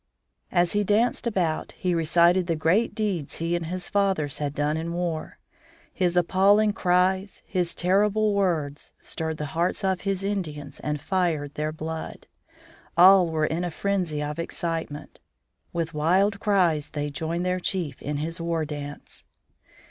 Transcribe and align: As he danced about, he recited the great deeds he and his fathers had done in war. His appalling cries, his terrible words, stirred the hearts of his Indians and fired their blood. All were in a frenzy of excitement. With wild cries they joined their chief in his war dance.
As 0.51 0.71
he 0.73 0.83
danced 0.83 1.27
about, 1.27 1.73
he 1.73 1.93
recited 1.93 2.47
the 2.47 2.55
great 2.55 2.95
deeds 2.95 3.35
he 3.35 3.55
and 3.55 3.67
his 3.67 3.87
fathers 3.87 4.39
had 4.39 4.55
done 4.55 4.75
in 4.75 4.93
war. 4.93 5.37
His 5.93 6.17
appalling 6.17 6.73
cries, 6.73 7.43
his 7.45 7.75
terrible 7.75 8.33
words, 8.33 8.93
stirred 8.99 9.37
the 9.37 9.45
hearts 9.53 9.83
of 9.83 10.01
his 10.01 10.23
Indians 10.23 10.79
and 10.79 10.99
fired 10.99 11.53
their 11.53 11.71
blood. 11.71 12.25
All 12.97 13.27
were 13.29 13.45
in 13.45 13.63
a 13.63 13.69
frenzy 13.69 14.23
of 14.23 14.39
excitement. 14.39 15.19
With 15.71 15.93
wild 15.93 16.39
cries 16.39 16.89
they 16.89 17.11
joined 17.11 17.45
their 17.45 17.59
chief 17.59 18.01
in 18.01 18.17
his 18.17 18.41
war 18.41 18.65
dance. 18.65 19.23